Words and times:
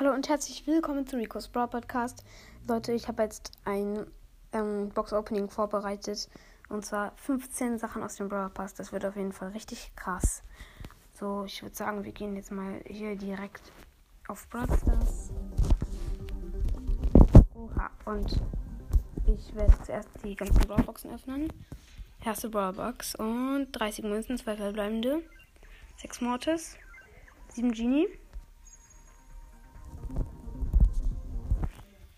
Hallo 0.00 0.14
und 0.14 0.30
herzlich 0.30 0.66
willkommen 0.66 1.06
zu 1.06 1.18
Rico's 1.18 1.48
Brawl 1.48 1.68
Podcast. 1.68 2.24
Leute, 2.66 2.92
ich 2.92 3.06
habe 3.06 3.22
jetzt 3.22 3.52
ein 3.66 4.06
ähm, 4.50 4.88
Box-Opening 4.94 5.50
vorbereitet. 5.50 6.30
Und 6.70 6.86
zwar 6.86 7.12
15 7.16 7.78
Sachen 7.78 8.02
aus 8.02 8.16
dem 8.16 8.30
Brawl 8.30 8.48
Pass. 8.48 8.72
Das 8.72 8.92
wird 8.92 9.04
auf 9.04 9.14
jeden 9.16 9.34
Fall 9.34 9.48
richtig 9.50 9.92
krass. 9.96 10.42
So, 11.12 11.44
ich 11.44 11.62
würde 11.62 11.76
sagen, 11.76 12.02
wir 12.02 12.12
gehen 12.12 12.34
jetzt 12.34 12.50
mal 12.50 12.80
hier 12.86 13.14
direkt 13.14 13.60
auf 14.26 14.48
Brawl 14.48 14.68
Stars. 14.68 15.32
Oha, 17.54 17.90
und 18.06 18.40
ich 19.26 19.54
werde 19.54 19.74
zuerst 19.84 20.08
die 20.24 20.34
ganzen 20.34 20.66
Brawlboxen 20.66 21.12
öffnen. 21.12 21.52
Erste 22.24 22.48
Brawlbox 22.48 23.16
und 23.16 23.68
30 23.72 24.06
Münzen, 24.06 24.38
2 24.38 24.56
verbleibende, 24.56 25.22
6 25.98 26.22
Mortis, 26.22 26.78
7 27.50 27.72
Genie. 27.72 28.08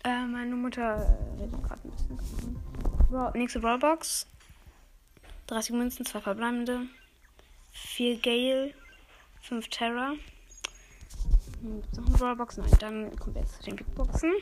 Äh, 0.03 0.25
meine 0.25 0.55
Mutter 0.55 1.17
redet 1.39 1.63
gerade 1.63 1.81
ein 1.85 1.91
bisschen. 2.17 2.59
Bra 3.09 3.31
nächste 3.35 3.61
Brawlbox. 3.61 4.27
30 5.47 5.75
Münzen, 5.75 6.05
2 6.05 6.19
verbleibende. 6.19 6.87
4 7.71 8.19
Gale, 8.19 8.73
5 9.41 9.67
Terra. 9.69 10.13
Gibt 11.61 11.87
es 11.91 11.97
noch 11.97 12.07
eine 12.07 12.17
Brawlbox? 12.17 12.57
Nein, 12.57 12.69
dann 12.79 13.11
wir 13.11 13.41
jetzt 13.41 13.55
zu 13.57 13.63
den 13.63 13.77
Big 13.77 13.95
Boxen. 13.95 14.33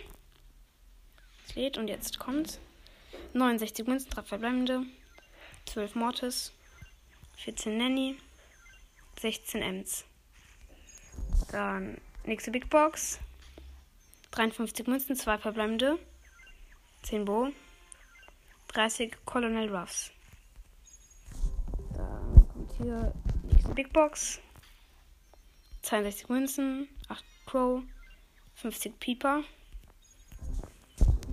Es 1.48 1.56
lädt 1.56 1.78
und 1.78 1.88
jetzt 1.90 2.18
kommt 2.18 2.60
69 3.34 3.86
Münzen, 3.86 4.10
3 4.10 4.24
verbleibende. 4.24 4.86
12 5.66 5.94
Mortis. 5.96 6.54
14 7.38 7.78
Nanny. 7.78 8.18
16 9.20 9.62
Ems. 9.62 10.06
Dann 11.52 12.00
nächste 12.26 12.50
Big 12.50 12.70
Box. 12.70 13.20
53 14.32 14.88
Münzen, 14.88 15.16
2 15.16 15.38
verbleibende, 15.38 16.00
10 17.04 17.26
Bo, 17.26 17.50
30 18.70 19.18
Colonel 19.26 19.76
Ruffs. 19.76 20.12
Dann 21.96 22.48
kommt 22.48 22.72
hier 22.78 23.14
nächste 23.44 23.74
Big 23.74 23.92
Box. 23.92 24.40
62 25.82 26.30
Münzen, 26.30 26.88
8 27.10 27.26
Crow, 27.46 27.84
50 28.56 29.00
Pieper. 29.00 29.44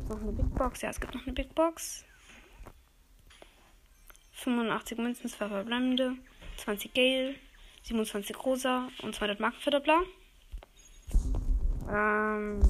Noch 0.08 0.20
eine 0.20 0.32
Big 0.32 0.54
Box, 0.54 0.80
ja, 0.80 0.90
es 0.90 0.98
gibt 0.98 1.14
noch 1.14 1.22
eine 1.22 1.34
Big 1.34 1.54
Box. 1.54 2.04
85 4.32 4.98
Münzen, 4.98 5.28
2 5.28 5.48
verbleibende, 5.48 6.16
20 6.56 6.94
Gale, 6.94 7.34
27 7.82 8.44
Rosa 8.44 8.88
und 9.02 9.14
200 9.14 9.38
Markenverdoppler. 9.38 10.02
Ähm, 11.90 12.60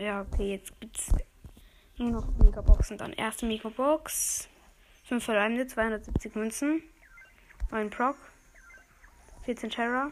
ja, 0.00 0.22
okay, 0.22 0.52
jetzt 0.52 0.78
gibt's 0.80 1.12
nur 1.96 2.10
noch 2.10 2.28
Megaboxen. 2.38 2.98
Dann 2.98 3.12
erste 3.12 3.46
Megabox. 3.46 4.48
5 5.04 5.24
verbleibende, 5.24 5.66
270 5.66 6.34
Münzen. 6.34 6.82
9 7.70 7.90
Proc. 7.90 8.16
14 9.44 9.70
Terra. 9.70 10.10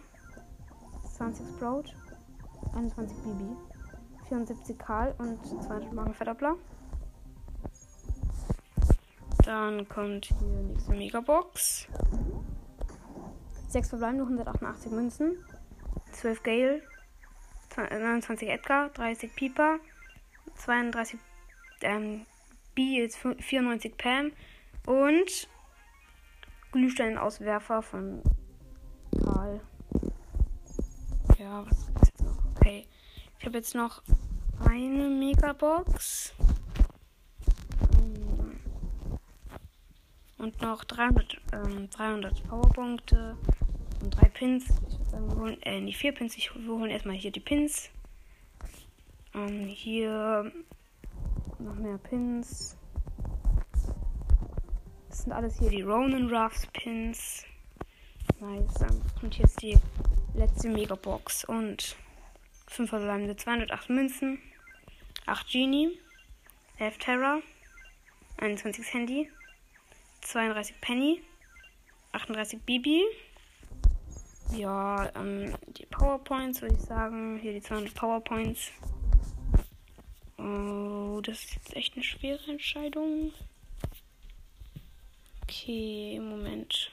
20 1.17 1.47
Sprout. 1.48 1.84
21 2.75 3.17
Bibi. 3.19 3.56
74 4.28 4.78
Karl 4.78 5.14
und 5.19 5.45
200 5.47 5.92
Magenverdoppler. 5.92 6.56
Dann 9.45 9.89
kommt 9.89 10.25
hier 10.25 10.62
nächste 10.62 10.92
Megabox. 10.92 11.86
6 13.69 13.89
verbleibende, 13.91 14.25
188 14.25 14.91
Münzen. 14.91 15.45
12 16.12 16.42
Gale. 16.42 16.83
29 17.77 18.48
Edgar, 18.48 18.88
30 18.91 19.34
Pieper, 19.34 19.78
32 20.56 21.19
ähm, 21.83 22.27
B 22.74 22.98
ist 23.05 23.18
94 23.18 23.96
Pam 23.96 24.33
und 24.86 25.48
Glühsteinauswerfer 26.73 27.83
von 27.83 28.23
Karl. 29.23 29.61
Ja, 31.39 31.64
was 31.67 31.86
gibt's 31.86 32.08
jetzt 32.08 32.23
noch? 32.23 32.45
Okay. 32.56 32.86
Ich 33.39 33.46
habe 33.46 33.58
jetzt 33.58 33.74
noch 33.74 34.02
eine 34.64 35.08
Megabox. 35.08 36.34
Und 40.39 40.61
noch 40.61 40.84
300, 40.84 41.36
ähm, 41.52 41.89
300 41.90 42.46
Powerpunkte 42.48 43.36
und 44.02 44.11
drei 44.11 44.28
Pins. 44.28 44.67
Wir 45.11 45.36
holen, 45.36 45.62
äh, 45.62 45.80
nicht 45.80 45.98
vier 45.98 46.12
Pins. 46.12 46.36
Ich, 46.36 46.55
wir 46.55 46.72
holen 46.72 46.90
erstmal 46.90 47.17
hier 47.17 47.30
die 47.30 47.40
Pins. 47.40 47.90
Ähm, 49.34 49.67
hier 49.67 50.52
noch 51.58 51.74
mehr 51.74 51.98
Pins. 51.98 52.77
Das 55.08 55.22
sind 55.22 55.33
alles 55.33 55.58
hier 55.58 55.70
die 55.70 55.83
Ronan 55.83 56.28
Ruffs 56.28 56.66
Pins. 56.68 57.45
Nice. 58.40 58.74
Dann 58.74 59.02
kommt 59.18 59.39
jetzt 59.39 59.62
die 59.62 59.78
letzte 60.34 60.68
Megabox 60.68 61.45
und 61.45 61.96
5 62.68 62.90
verbleibende 62.90 63.36
208 63.36 63.90
Münzen, 63.90 64.39
8 65.24 65.50
Genie, 65.50 65.98
11 66.78 66.98
Terra, 66.98 67.39
21 68.39 68.92
Handy, 68.92 69.30
32 70.20 70.80
Penny, 70.80 71.22
38 72.12 72.61
Bibi, 72.62 73.02
ja, 74.52 75.11
ähm, 75.14 75.55
die 75.68 75.86
PowerPoints 75.86 76.62
würde 76.62 76.74
ich 76.74 76.83
sagen. 76.83 77.39
Hier 77.39 77.52
die 77.52 77.62
200 77.62 77.95
PowerPoints. 77.95 78.70
Oh, 80.39 81.20
das 81.23 81.45
ist 81.45 81.55
jetzt 81.55 81.77
echt 81.77 81.95
eine 81.95 82.05
schwere 82.05 82.51
Entscheidung. 82.51 83.33
Okay, 85.42 86.20
Moment. 86.20 86.90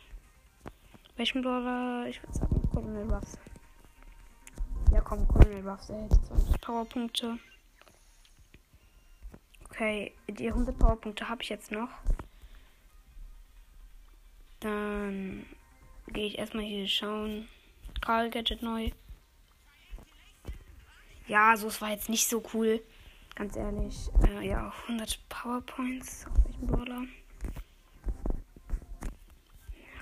Welchen 1.15 1.41
Brawler? 1.41 2.07
Ich 2.07 2.21
würde 2.23 2.33
sagen 2.33 2.69
Colonel 2.71 3.11
Ruffs. 3.11 3.37
Ja, 4.91 5.01
komm, 5.01 5.27
Colonel 5.27 5.67
Ruffs 5.67 5.89
erhält 5.89 6.13
20 6.27 6.61
Powerpunkte. 6.61 7.37
Okay, 9.65 10.13
die 10.27 10.47
100 10.47 10.77
Powerpunkte 10.77 11.29
habe 11.29 11.41
ich 11.41 11.49
jetzt 11.49 11.71
noch. 11.71 11.89
Dann 14.59 15.45
gehe 16.13 16.27
ich 16.27 16.37
erstmal 16.37 16.63
hier 16.63 16.87
schauen. 16.87 17.49
Karl 18.01 18.29
Gadget 18.29 18.61
neu. 18.61 18.91
Ja, 21.27 21.57
so 21.57 21.67
es 21.67 21.81
war 21.81 21.89
jetzt 21.89 22.09
nicht 22.09 22.27
so 22.27 22.43
cool. 22.53 22.81
Ganz 23.35 23.55
ehrlich. 23.55 23.95
Äh, 24.27 24.47
ja, 24.47 24.71
100 24.83 25.19
Powerpoints. 25.27 26.27
Auf 26.27 26.45
welchem 26.45 26.67
Brawler? 26.67 27.07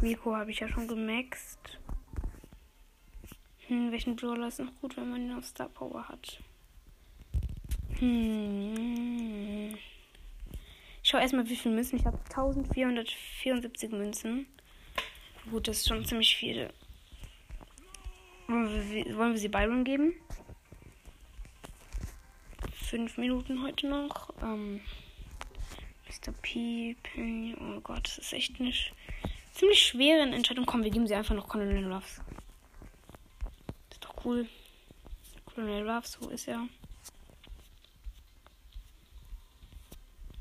Rico 0.02 0.36
habe 0.36 0.52
ich 0.52 0.60
ja 0.60 0.68
schon 0.68 0.88
gemaxt. 0.88 1.80
Hm, 3.68 3.92
welchen 3.92 4.16
Brawler 4.16 4.48
ist 4.48 4.60
noch 4.60 4.76
gut, 4.82 4.98
wenn 4.98 5.10
man 5.10 5.38
auf 5.38 5.46
Star 5.46 5.70
Power 5.70 6.10
hat? 6.10 6.42
Hm. 8.00 9.78
Ich 11.04 11.10
schau 11.10 11.20
erstmal, 11.20 11.48
wie 11.48 11.56
viele 11.56 11.76
Münzen 11.76 12.00
ich 12.00 12.06
habe. 12.06 12.18
1474 12.18 13.92
Münzen. 13.92 14.48
Gut, 15.50 15.68
das 15.68 15.78
ist 15.78 15.88
schon 15.88 16.06
ziemlich 16.06 16.36
viel. 16.36 16.70
Wollen 18.48 18.92
wir, 18.92 19.18
wollen 19.18 19.32
wir 19.34 19.40
sie 19.40 19.50
Byron 19.50 19.84
geben? 19.84 20.14
Fünf 22.74 23.18
Minuten 23.18 23.64
heute 23.64 23.88
noch. 23.88 24.30
Ähm, 24.42 24.82
Mr. 26.08 26.32
P, 26.42 26.96
Penny. 27.02 27.56
Oh 27.60 27.80
Gott, 27.82 28.06
das 28.06 28.20
ist 28.20 28.34
echt 28.34 28.60
eine 28.60 28.72
ziemlich 29.54 29.84
schwere 29.84 30.22
Entscheidung. 30.22 30.66
Komm, 30.66 30.84
wir 30.84 30.92
geben 30.92 31.08
sie 31.08 31.16
einfach 31.16 31.36
noch 31.36 31.48
Colonel 31.48 31.92
Ruffs. 31.92 32.22
Ist 33.90 34.04
doch 34.04 34.26
cool. 34.26 34.48
Colonel 35.46 35.90
Ruffs, 35.90 36.20
wo 36.22 36.30
ist 36.30 36.48
er? 36.48 36.68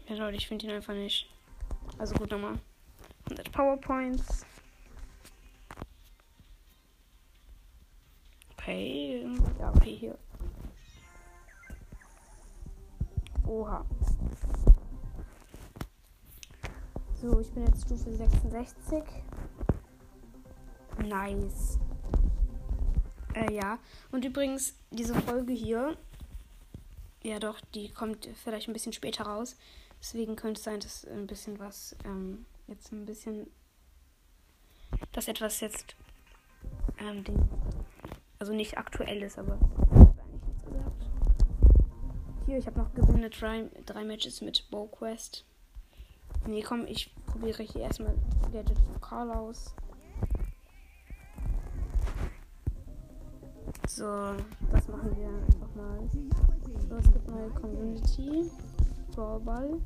Ja, 0.09 0.17
Leute, 0.17 0.37
ich 0.37 0.47
finde 0.47 0.67
ihn 0.67 0.73
einfach 0.73 0.95
nicht. 0.95 1.27
Also 1.99 2.15
gut, 2.17 2.31
nochmal. 2.31 2.59
100 3.27 3.51
Powerpoints. 3.53 4.45
Okay. 8.71 9.27
Ja, 9.59 9.73
okay, 9.75 9.97
hier. 9.97 10.19
Oha. 13.45 13.85
So, 17.21 17.41
ich 17.41 17.51
bin 17.51 17.67
jetzt 17.67 17.83
Stufe 17.83 18.15
66. 18.15 19.03
Nice. 21.05 21.81
Äh, 23.35 23.53
ja. 23.53 23.81
Und 24.13 24.25
übrigens, 24.25 24.77
diese 24.93 25.17
Folge 25.17 25.53
hier. 25.53 25.97
Ja, 27.25 27.41
doch, 27.41 27.61
die 27.75 27.91
kommt 27.91 28.29
vielleicht 28.45 28.69
ein 28.69 28.73
bisschen 28.73 28.93
später 28.93 29.25
raus. 29.25 29.57
Deswegen 30.01 30.37
könnte 30.37 30.59
es 30.59 30.65
sein, 30.65 30.79
dass 30.79 31.05
ein 31.07 31.27
bisschen 31.27 31.59
was, 31.59 31.97
ähm, 32.05 32.47
jetzt 32.69 32.93
ein 32.93 33.05
bisschen, 33.05 33.49
dass 35.11 35.27
etwas 35.27 35.59
jetzt, 35.59 35.97
ähm, 37.01 37.25
den 37.25 37.49
also 38.41 38.55
nicht 38.55 38.79
aktuell 38.79 39.23
ist, 39.23 39.39
aber. 39.39 39.59
Tier. 42.45 42.59
Ich 42.59 42.67
habe 42.67 42.81
noch 42.81 42.93
gewonnene 42.95 43.31
drei, 43.31 43.71
drei 43.87 44.05
Matches 44.05 44.41
mit 44.41 44.69
Bow 44.71 44.89
Quest. 44.89 45.45
Nee, 46.47 46.63
komm, 46.63 46.87
ich 46.87 47.15
probiere 47.27 47.63
hier 47.63 47.83
erstmal 47.83 48.15
Gadget 48.51 48.79
von 48.79 49.01
Karl 49.01 49.31
aus. 49.31 49.75
So, 53.87 54.35
das 54.73 54.89
machen 54.89 55.17
wir 55.17 55.29
einfach 55.29 55.75
mal. 55.75 56.09
So, 56.89 56.97
es 56.97 57.13
gibt 57.13 57.29
neue 57.29 57.51
Community. 57.51 58.51
Brawlball. 59.15 59.81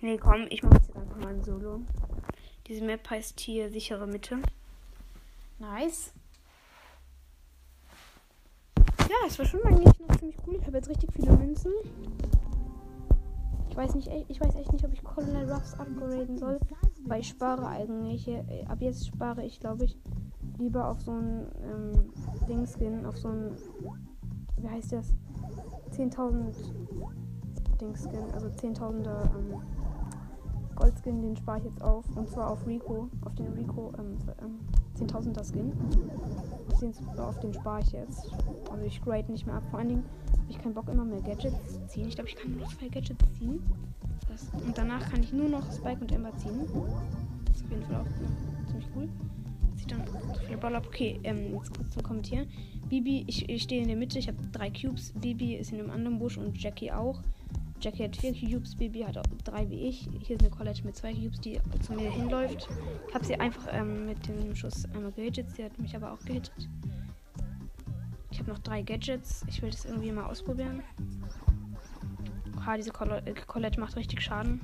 Nee, 0.00 0.16
komm, 0.16 0.46
ich 0.48 0.62
mache 0.62 0.76
jetzt 0.76 0.96
einfach 0.96 1.16
mal 1.16 1.34
ein 1.34 1.44
Solo. 1.44 1.80
Diese 2.68 2.84
Map 2.84 3.10
heißt 3.10 3.38
hier 3.40 3.70
sichere 3.70 4.06
Mitte. 4.06 4.38
Nice. 5.60 6.14
Ja, 9.00 9.16
es 9.26 9.38
war 9.38 9.44
schon 9.44 9.62
eigentlich 9.64 10.00
noch 10.00 10.16
ziemlich 10.16 10.38
cool. 10.46 10.56
Ich 10.58 10.66
habe 10.66 10.78
jetzt 10.78 10.88
richtig 10.88 11.12
viele 11.12 11.36
Münzen. 11.36 11.72
Ich 13.68 13.76
weiß 13.76 13.94
nicht, 13.94 14.08
ich 14.28 14.40
weiß 14.40 14.54
echt 14.54 14.72
nicht, 14.72 14.86
ob 14.86 14.92
ich 14.94 15.04
Colonel 15.04 15.52
Ruffs 15.52 15.74
upgraden 15.74 16.38
soll, 16.38 16.58
weil 17.04 17.20
ich 17.20 17.28
spare 17.28 17.66
eigentlich. 17.66 18.26
Äh, 18.26 18.64
ab 18.68 18.80
jetzt 18.80 19.06
spare 19.06 19.44
ich, 19.44 19.60
glaube 19.60 19.84
ich, 19.84 19.98
lieber 20.58 20.88
auf 20.88 21.02
so 21.02 21.12
ein 21.12 21.46
ähm, 21.62 22.10
Dingskin, 22.48 23.04
auf 23.04 23.18
so 23.18 23.28
ein, 23.28 23.54
wie 24.56 24.68
heißt 24.68 24.92
das? 24.92 25.12
10.000 25.92 26.54
Dingskin, 27.78 28.30
also 28.32 28.46
10.000er 28.46 29.24
ähm, 29.36 29.62
Goldskin, 30.74 31.20
den 31.20 31.36
spare 31.36 31.58
ich 31.58 31.64
jetzt 31.64 31.82
auf. 31.82 32.06
Und 32.16 32.30
zwar 32.30 32.50
auf 32.50 32.66
Rico, 32.66 33.10
auf 33.26 33.34
den 33.34 33.52
Rico 33.52 33.92
ähm, 33.98 34.16
ähm, 34.40 34.60
10.000er 35.00 35.44
Skin. 35.44 35.72
Auf 37.18 37.38
den, 37.40 37.52
spare 37.52 37.80
ich 37.80 37.92
jetzt. 37.92 38.30
Also 38.70 38.84
ich 38.86 39.02
grade 39.02 39.30
nicht 39.30 39.46
mehr 39.46 39.56
ab. 39.56 39.64
Vor 39.70 39.78
allen 39.78 39.88
Dingen 39.88 40.04
habe 40.32 40.50
ich 40.50 40.58
keinen 40.58 40.74
Bock 40.74 40.88
immer 40.88 41.04
mehr 41.04 41.20
Gadgets 41.20 41.78
ziehen. 41.88 42.08
Ich 42.08 42.14
glaube, 42.14 42.28
ich 42.30 42.36
kann 42.36 42.56
nur 42.56 42.66
zwei 42.68 42.88
Gadgets 42.88 43.24
ziehen. 43.38 43.62
Das, 44.28 44.48
und 44.64 44.76
danach 44.78 45.10
kann 45.10 45.22
ich 45.22 45.32
nur 45.32 45.48
noch 45.48 45.70
Spike 45.72 46.00
und 46.00 46.12
Ember 46.12 46.34
ziehen. 46.36 46.60
Das 47.44 47.56
ist 47.56 47.64
auf 47.64 47.70
jeden 47.70 47.82
Fall 47.84 47.96
auch 47.96 48.06
ja, 48.06 48.66
ziemlich 48.66 48.88
cool. 48.96 49.08
Sieht 49.76 49.92
dann 49.92 50.06
so 50.06 50.40
viele 50.46 50.56
Brawler 50.58 50.78
ab. 50.78 50.86
Okay, 50.86 51.20
ähm, 51.24 51.54
jetzt 51.54 51.76
kurz 51.76 51.90
zum 51.90 52.02
Kommentieren. 52.02 52.46
Bibi, 52.88 53.24
ich, 53.26 53.48
ich 53.48 53.62
stehe 53.62 53.82
in 53.82 53.88
der 53.88 53.96
Mitte. 53.96 54.18
Ich 54.18 54.28
habe 54.28 54.38
drei 54.52 54.70
Cubes. 54.70 55.12
Bibi 55.20 55.54
ist 55.56 55.72
in 55.72 55.80
einem 55.80 55.90
anderen 55.90 56.18
Busch 56.18 56.38
und 56.38 56.60
Jackie 56.60 56.92
auch. 56.92 57.22
Jackie 57.80 58.04
hat 58.04 58.16
vier 58.16 58.34
Cubes, 58.34 58.74
Baby 58.74 59.00
hat 59.00 59.16
auch 59.16 59.24
drei 59.42 59.68
wie 59.70 59.88
ich. 59.88 60.08
Hier 60.20 60.36
ist 60.36 60.42
eine 60.42 60.50
College 60.50 60.80
mit 60.84 60.96
zwei 60.96 61.14
Cubes, 61.14 61.40
die 61.40 61.58
zu 61.80 61.94
mir 61.94 62.10
hinläuft. 62.10 62.68
Ich 63.08 63.14
habe 63.14 63.24
sie 63.24 63.36
einfach 63.36 63.66
ähm, 63.72 64.06
mit 64.06 64.28
dem 64.28 64.54
Schuss 64.54 64.84
einmal 64.94 65.12
gehittet. 65.12 65.50
Sie 65.50 65.64
hat 65.64 65.78
mich 65.78 65.96
aber 65.96 66.12
auch 66.12 66.20
gehittet. 66.20 66.68
Ich 68.30 68.38
habe 68.38 68.50
noch 68.50 68.58
drei 68.58 68.82
Gadgets. 68.82 69.44
Ich 69.48 69.62
will 69.62 69.70
das 69.70 69.86
irgendwie 69.86 70.12
mal 70.12 70.26
ausprobieren. 70.26 70.82
Oha, 72.58 72.76
diese 72.76 72.90
äh, 72.90 73.34
Colette 73.46 73.80
macht 73.80 73.96
richtig 73.96 74.20
Schaden. 74.20 74.60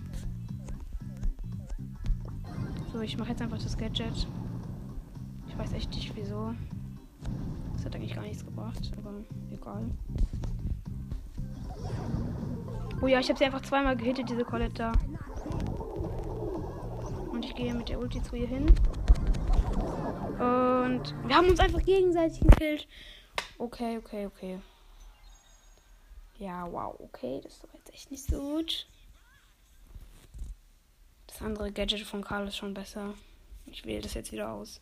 So, 2.93 3.01
ich 3.01 3.17
mache 3.17 3.31
jetzt 3.31 3.41
einfach 3.41 3.59
das 3.59 3.79
Gadget. 3.79 4.29
Ich 5.49 5.57
weiß 5.57 5.73
echt 5.73 5.91
nicht 5.95 6.15
wieso. 6.15 6.53
Das 7.73 7.87
hat 7.87 7.97
eigentlich 7.97 8.15
gar 8.15 8.25
nichts 8.25 8.45
gebracht, 8.45 8.93
aber 8.99 9.15
egal. 9.51 9.91
Oh 13.00 13.06
ja, 13.06 13.20
ich 13.20 13.28
habe 13.28 13.38
sie 13.38 13.44
einfach 13.44 13.62
zweimal 13.62 13.96
gehittet, 13.96 14.28
diese 14.28 14.44
Colette 14.44 14.75
da. 14.75 14.93
Und 17.31 17.44
ich 17.44 17.54
gehe 17.54 17.75
mit 17.75 17.88
der 17.88 17.98
Ulti 17.98 18.22
zu 18.22 18.37
ihr 18.37 18.48
hin. 18.48 18.66
Und 20.38 21.14
wir 21.26 21.37
haben 21.37 21.48
uns 21.48 21.60
einfach 21.60 21.82
gegenseitig 21.82 22.40
gekillt. 22.40 22.88
Okay, 23.58 23.98
okay, 23.98 24.26
okay. 24.26 24.60
Ja, 26.38 26.70
wow, 26.70 26.94
okay. 26.98 27.40
Das 27.43 27.62
war 27.62 27.70
jetzt 27.75 27.93
echt 27.93 28.10
nicht 28.10 28.25
so 28.25 28.40
gut. 28.40 28.87
Das 31.26 31.43
andere 31.43 31.72
Gadget 31.72 32.00
von 32.00 32.22
Karl 32.22 32.48
ist 32.48 32.56
schon 32.56 32.75
besser. 32.75 33.14
Ich 33.66 33.84
wähle 33.84 34.02
das 34.02 34.14
jetzt 34.14 34.32
wieder 34.32 34.50
aus. 34.50 34.81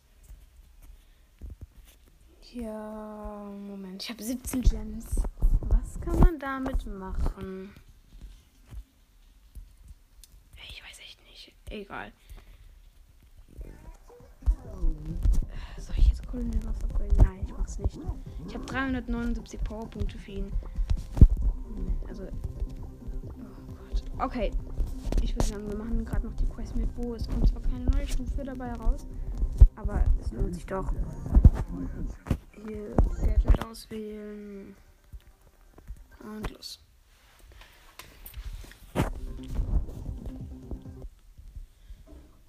Ja, 2.53 3.51
Moment. 3.67 4.03
Ich 4.03 4.11
habe 4.11 4.23
17 4.23 4.63
Gems. 4.63 5.23
Was 5.63 6.01
kann 6.01 6.19
man 6.21 6.39
damit 6.39 6.87
machen? 6.87 7.75
Egal. 11.71 12.13
Soll 15.79 15.95
ich 15.99 16.09
jetzt 16.09 16.27
Colonel 16.27 16.61
was 16.65 16.83
upgraden? 16.85 17.17
Nein, 17.19 17.41
ich 17.47 17.57
mach's 17.57 17.79
nicht. 17.79 17.99
Ich 18.47 18.55
habe 18.55 18.65
379 18.67 19.61
Powerpunkte 19.63 20.19
für 20.19 20.31
ihn. 20.33 20.53
Also. 22.09 22.25
Oh 22.25 23.75
Gott. 23.89 24.05
Okay. 24.19 24.51
Ich 25.23 25.35
würde 25.35 25.45
sagen, 25.45 25.69
wir 25.69 25.77
machen 25.77 26.05
gerade 26.05 26.27
noch 26.27 26.35
die 26.35 26.47
Quest 26.47 26.77
mit 26.77 26.95
Bo. 26.95 27.15
Es 27.15 27.29
kommt 27.29 27.49
zwar 27.49 27.63
keine 27.63 27.85
neue 27.87 28.07
Stufe 28.07 28.45
dabei 28.45 28.73
raus, 28.75 29.07
aber 29.75 30.05
es 30.21 30.33
lohnt 30.33 30.55
sich 30.55 30.67
doch. 30.67 30.93
Hier 32.67 32.95
Gadget 33.21 33.65
auswählen. 33.65 34.77
Und 36.21 36.51
los. 36.51 36.81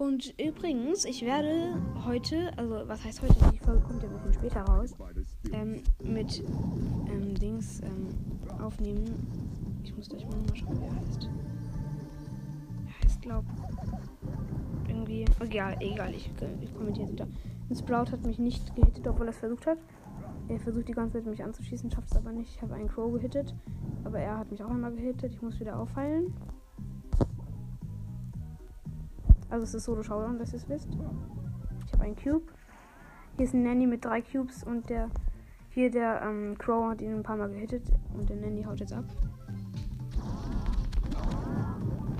Und 0.06 0.36
übrigens, 0.40 1.04
ich 1.04 1.24
werde 1.26 1.82
heute, 2.06 2.56
also 2.58 2.88
was 2.88 3.04
heißt 3.04 3.24
heute, 3.24 3.34
die 3.52 3.58
Folge 3.58 3.82
kommt 3.82 4.04
ja 4.04 4.08
ein 4.08 4.14
bisschen 4.14 4.34
später 4.34 4.62
raus, 4.62 4.94
ähm, 5.52 5.82
mit 6.04 6.44
ähm, 7.12 7.34
Dings 7.34 7.82
ähm, 7.82 8.62
aufnehmen. 8.62 9.04
Ich 9.84 9.98
muss 9.98 10.08
gleich 10.08 10.24
mal 10.28 10.36
schauen, 10.54 10.80
wie 10.80 10.86
er 10.86 10.96
heißt. 10.96 11.30
Er 12.86 13.04
heißt, 13.04 13.22
glaub, 13.24 13.46
irgendwie, 14.88 15.26
egal, 15.42 15.76
egal, 15.80 16.14
ich, 16.14 16.30
ich 16.62 16.76
kommentiere 16.76 17.12
wieder. 17.12 17.28
Und 17.68 17.76
Sprout 17.76 18.12
hat 18.12 18.24
mich 18.28 18.38
nicht 18.38 18.76
gehittet, 18.76 19.08
obwohl 19.08 19.26
er 19.26 19.32
es 19.32 19.40
versucht 19.40 19.66
hat. 19.66 19.80
Er 20.50 20.60
versucht 20.60 20.88
die 20.88 20.94
ganze 20.94 21.18
Zeit 21.18 21.26
mich 21.26 21.44
anzuschießen, 21.44 21.90
schafft 21.90 22.12
es 22.12 22.18
aber 22.18 22.32
nicht. 22.32 22.56
Ich 22.56 22.62
habe 22.62 22.76
einen 22.76 22.90
Crow 22.90 23.12
gehittet, 23.12 23.56
aber 24.04 24.20
er 24.20 24.38
hat 24.38 24.52
mich 24.52 24.64
auch 24.64 24.70
einmal 24.70 24.92
gehittet. 24.92 25.34
Ich 25.34 25.42
muss 25.42 25.60
wieder 25.60 25.80
aufheilen. 25.80 26.32
Also 29.56 29.64
es 29.64 29.74
ist 29.74 29.86
Solo 29.86 30.04
Showdown, 30.04 30.38
dass 30.38 30.52
ihr 30.52 30.58
es 30.58 30.68
wisst. 30.68 30.90
Ich 31.86 31.94
habe 31.94 32.04
einen 32.04 32.18
Cube. 32.18 32.44
Hier 33.38 33.46
ist 33.46 33.54
ein 33.54 33.64
Nanny 33.64 33.88
mit 33.88 34.04
drei 34.04 34.22
Cubes 34.22 34.66
und 34.66 34.90
der 34.90 35.10
hier 35.70 35.90
der 35.90 36.22
ähm, 36.24 36.58
Crow 36.58 36.90
hat 36.90 37.02
ihn 37.02 37.14
ein 37.14 37.24
paar 37.24 37.38
Mal 37.38 37.48
gehittet 37.48 37.84
und 38.14 38.30
der 38.30 38.36
Nanny 38.36 38.64
haut 38.64 38.82
jetzt 38.82 38.92
ab. 38.92 39.06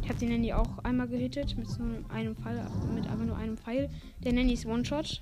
Ich 0.02 0.08
habe 0.08 0.18
den 0.18 0.30
Nanny 0.30 0.54
auch 0.54 0.78
einmal 0.86 1.10
gehittet 1.10 1.58
mit 1.58 1.68
so 1.68 1.84
einem 2.08 2.38
Pfeil, 2.38 2.66
mit 2.94 3.12
aber 3.12 3.26
nur 3.26 3.36
einem 3.36 3.58
Pfeil. 3.58 3.90
Der 4.24 4.32
Nanny 4.32 4.54
ist 4.54 4.66
One-Shot. 4.66 5.22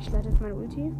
Ich 0.00 0.10
leite 0.10 0.28
jetzt 0.28 0.40
meine 0.40 0.56
Ulti. 0.56 0.92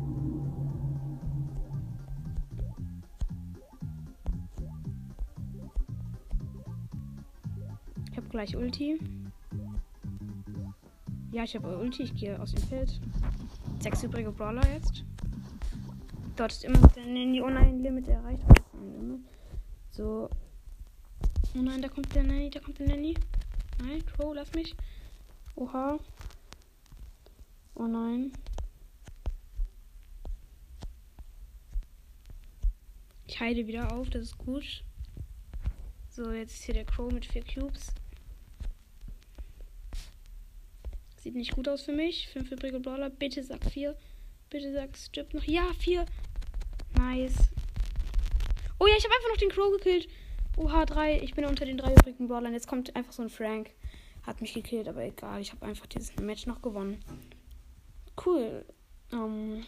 Gleich 8.31 8.57
Ulti. 8.57 8.99
Ja, 11.33 11.45
ich 11.45 11.55
habe 11.55 11.79
Ulti. 11.79 12.05
Ich 12.05 12.15
gehe 12.15 12.41
aus 12.41 12.53
dem 12.53 12.63
Feld. 12.65 13.01
Sechs 13.81 14.03
übrige 14.03 14.31
Brawler 14.33 14.67
jetzt. 14.73 15.05
Dort 16.37 16.53
ist 16.53 16.65
immer 16.65 16.79
der 16.89 17.07
Nanny. 17.07 17.43
Oh 17.43 17.51
nein, 17.51 17.81
Limit 17.81 18.09
erreicht. 18.09 18.45
So. 19.91 20.31
Oh 21.55 21.63
nein, 21.63 21.83
da 21.83 21.89
kommt 21.89 22.15
der 22.15 22.23
Nanny. 22.23 22.51
Da 22.51 22.61
kommt 22.61 22.79
der 22.79 22.89
Nanny. 22.89 23.15
Nein, 23.83 24.05
Crow, 24.07 24.35
lass 24.35 24.53
mich. 24.55 24.75
Oha. 25.57 25.99
Oh 27.75 27.87
nein. 27.87 28.33
Ich 33.27 33.41
heile 33.41 33.67
wieder 33.67 33.93
auf, 33.93 34.11
das 34.11 34.23
ist 34.23 34.39
gut. 34.39 34.85
So, 36.09 36.33
jetzt 36.33 36.55
ist 36.55 36.65
hier 36.65 36.75
der 36.75 36.85
Crow 36.85 37.13
mit 37.13 37.25
vier 37.25 37.45
Cubes. 37.45 37.95
Sieht 41.21 41.35
nicht 41.35 41.55
gut 41.55 41.69
aus 41.69 41.83
für 41.83 41.93
mich. 41.93 42.29
Fünf 42.29 42.51
übrige 42.51 42.81
Brawler. 42.81 43.11
Bitte 43.11 43.45
sag 43.45 43.63
vier. 43.71 43.95
Bitte 44.49 44.73
sag 44.73 44.97
stirbt 44.97 45.35
noch. 45.35 45.45
Ja, 45.45 45.65
vier. 45.79 46.07
Nice. 46.97 47.37
Oh 48.79 48.87
ja, 48.87 48.95
ich 48.97 49.05
habe 49.05 49.15
einfach 49.15 49.29
noch 49.29 49.37
den 49.37 49.51
Crow 49.51 49.71
gekillt. 49.73 50.09
Oha, 50.57 50.87
drei. 50.87 51.21
Ich 51.21 51.35
bin 51.35 51.45
unter 51.45 51.67
den 51.67 51.77
drei 51.77 51.93
übrigen 51.93 52.27
Brawlern. 52.27 52.55
Jetzt 52.55 52.69
kommt 52.69 52.97
einfach 52.97 53.13
so 53.13 53.23
ein 53.23 53.29
Frank. 53.29 53.71
Hat 54.23 54.41
mich 54.41 54.55
gekillt, 54.55 54.89
aber 54.89 55.05
egal. 55.05 55.43
Ich 55.43 55.53
habe 55.53 55.67
einfach 55.67 55.87
dieses 55.87 56.17
Match 56.17 56.47
noch 56.47 56.63
gewonnen. 56.63 57.05
Cool. 58.25 58.65
Ähm 59.13 59.67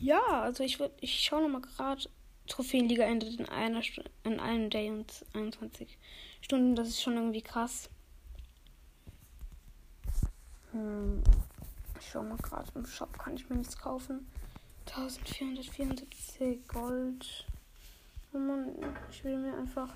ja, 0.00 0.22
also 0.22 0.64
ich 0.64 0.80
würde, 0.80 0.94
ich 1.02 1.20
schaue 1.20 1.42
noch 1.42 1.50
mal 1.50 1.60
gerade. 1.60 2.08
Trophäenliga 2.46 3.04
endet 3.04 3.38
in 3.38 3.46
einer 3.46 3.82
Stunde, 3.82 4.10
in 4.24 4.40
einem 4.40 4.70
Day 4.70 4.88
und 4.90 5.12
21 5.34 5.98
Stunden. 6.40 6.74
Das 6.74 6.88
ist 6.88 7.02
schon 7.02 7.16
irgendwie 7.16 7.42
krass. 7.42 7.90
Hm, 10.72 11.22
ich 11.98 12.08
schau 12.08 12.22
mal 12.22 12.36
gerade 12.38 12.70
im 12.74 12.86
Shop, 12.86 13.18
kann 13.18 13.34
ich 13.34 13.48
mir 13.48 13.56
nichts 13.56 13.76
kaufen. 13.76 14.26
1474 14.86 16.66
Gold. 16.68 17.46
Oh 18.32 18.38
ich 19.10 19.24
will 19.24 19.38
mir 19.38 19.56
einfach. 19.56 19.92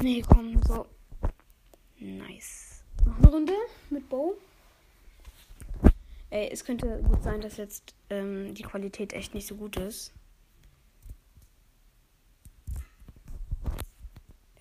Nee, 0.00 0.22
komm, 0.22 0.60
so. 0.62 0.86
Nice. 1.98 2.82
Noch 3.04 3.18
eine 3.18 3.28
Runde 3.28 3.52
mit 3.90 4.08
Bow. 4.08 4.34
Ey, 6.30 6.48
es 6.50 6.64
könnte 6.64 7.02
gut 7.02 7.22
sein, 7.22 7.40
dass 7.40 7.56
jetzt 7.56 7.94
ähm, 8.08 8.54
die 8.54 8.62
Qualität 8.62 9.12
echt 9.12 9.34
nicht 9.34 9.46
so 9.46 9.56
gut 9.56 9.76
ist. 9.76 10.12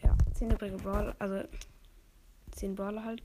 Ja, 0.03 0.17
10 0.33 0.51
übrige 0.51 0.77
Brawler, 0.77 1.15
also 1.19 1.47
10 2.51 2.75
Brawler 2.75 3.05
halt. 3.05 3.23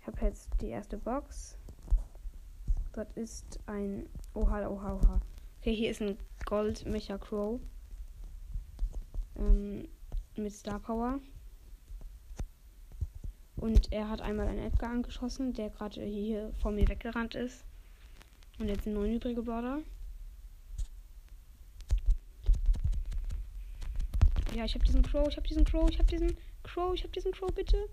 Ich 0.00 0.06
habe 0.08 0.11
jetzt 0.22 0.50
die 0.60 0.68
erste 0.68 0.96
Box. 0.96 1.58
Dort 2.92 3.12
ist 3.16 3.58
ein. 3.66 4.06
Oha, 4.34 4.68
oha, 4.68 4.94
oha. 4.94 5.20
Okay, 5.60 5.74
hier 5.74 5.90
ist 5.90 6.02
ein 6.02 6.18
Gold 6.44 6.86
Mecha 6.86 7.18
Crow. 7.18 7.60
Ähm, 9.36 9.88
mit 10.36 10.52
Star 10.52 10.78
Power. 10.78 11.20
Und 13.56 13.92
er 13.92 14.08
hat 14.08 14.20
einmal 14.20 14.48
einen 14.48 14.58
Edgar 14.58 14.90
angeschossen, 14.90 15.52
der 15.52 15.70
gerade 15.70 16.02
hier 16.02 16.52
vor 16.60 16.72
mir 16.72 16.88
weggerannt 16.88 17.34
ist. 17.34 17.64
Und 18.58 18.68
jetzt 18.68 18.86
ein 18.86 18.94
neun 18.94 19.14
übrige 19.14 19.42
Border. 19.42 19.80
Ja, 24.54 24.64
ich 24.64 24.74
habe 24.74 24.84
diesen 24.84 25.02
Crow, 25.02 25.26
ich 25.28 25.36
habe 25.36 25.48
diesen 25.48 25.64
Crow, 25.64 25.88
ich 25.88 25.98
habe 25.98 26.08
diesen 26.08 26.36
Crow, 26.62 26.92
ich 26.94 27.02
habe 27.02 27.12
diesen 27.12 27.32
Crow, 27.32 27.50
bitte. 27.54 27.88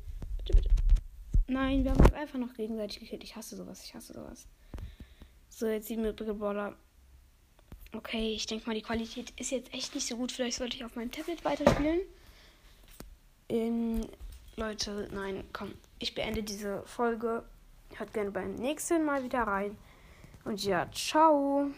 Nein, 1.49 1.83
wir 1.83 1.91
haben 1.91 1.99
uns 1.99 2.13
einfach 2.13 2.37
noch 2.37 2.53
gegenseitig 2.53 2.99
gekillt. 2.99 3.23
Ich 3.23 3.35
hasse 3.35 3.55
sowas, 3.55 3.83
ich 3.83 3.95
hasse 3.95 4.13
sowas. 4.13 4.47
So, 5.49 5.65
jetzt 5.65 5.87
sieben 5.87 6.05
übrige 6.05 6.35
Brawler. 6.35 6.75
Okay, 7.95 8.33
ich 8.33 8.45
denke 8.45 8.67
mal, 8.67 8.75
die 8.75 8.83
Qualität 8.83 9.31
ist 9.39 9.49
jetzt 9.49 9.73
echt 9.73 9.95
nicht 9.95 10.07
so 10.07 10.15
gut. 10.15 10.31
Vielleicht 10.31 10.57
sollte 10.57 10.77
ich 10.77 10.85
auf 10.85 10.95
meinem 10.95 11.11
Tablet 11.11 11.43
weiterspielen. 11.43 12.01
Ähm, 13.49 14.05
Leute, 14.57 15.09
nein, 15.11 15.43
komm. 15.51 15.73
Ich 15.97 16.13
beende 16.13 16.43
diese 16.43 16.83
Folge. 16.85 17.43
Hört 17.95 18.13
gerne 18.13 18.29
beim 18.29 18.53
nächsten 18.53 19.03
Mal 19.03 19.23
wieder 19.23 19.41
rein. 19.41 19.75
Und 20.45 20.63
ja, 20.63 20.87
ciao. 20.91 21.71